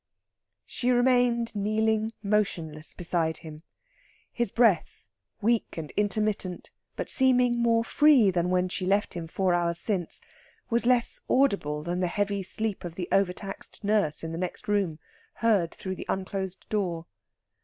[0.65, 3.61] She remained kneeling motionless beside him.
[4.33, 5.07] His breath,
[5.41, 10.19] weak and intermittent, but seeming more free than when she left him four hours since,
[10.71, 14.97] was less audible than the heavy sleep of the overtaxed nurse in the next room,
[15.35, 17.05] heard through the unclosed door.